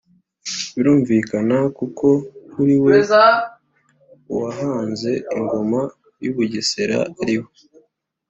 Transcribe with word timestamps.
birumvikana 0.75 1.57
kuko 1.77 2.07
kuri 2.51 2.75
we 2.85 2.95
uwahanze 4.33 5.11
ingoma 5.37 5.81
y'u 6.23 6.33
bugesera 6.35 6.97
ari 7.21 7.35
we 7.43 7.51